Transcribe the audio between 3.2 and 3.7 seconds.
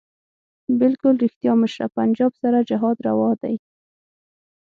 دی